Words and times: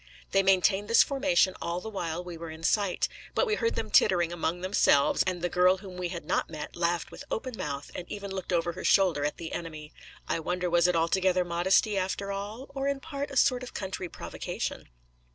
They 0.31 0.41
maintained 0.41 0.87
this 0.87 1.03
formation 1.03 1.53
all 1.61 1.79
the 1.79 1.87
while 1.87 2.23
we 2.23 2.35
were 2.35 2.49
in 2.49 2.63
sight; 2.63 3.07
but 3.35 3.45
we 3.45 3.53
heard 3.53 3.75
them 3.75 3.91
tittering 3.91 4.33
among 4.33 4.61
themselves, 4.61 5.21
and 5.27 5.43
the 5.43 5.47
girl 5.47 5.77
whom 5.77 5.95
we 5.95 6.09
had 6.09 6.25
not 6.25 6.49
met 6.49 6.75
laughed 6.75 7.11
with 7.11 7.23
open 7.29 7.55
mouth, 7.55 7.91
and 7.93 8.11
even 8.11 8.31
looked 8.31 8.51
over 8.51 8.71
her 8.71 8.83
shoulder 8.83 9.23
at 9.25 9.37
the 9.37 9.51
enemy. 9.53 9.93
I 10.27 10.39
wonder 10.39 10.71
was 10.71 10.87
it 10.87 10.95
altogether 10.95 11.45
modesty 11.45 11.99
after 11.99 12.31
all? 12.31 12.65
or 12.73 12.87
in 12.87 12.99
part 12.99 13.29
a 13.29 13.37
sort 13.37 13.61
of 13.61 13.75
country 13.75 14.09
provocation? 14.09 14.89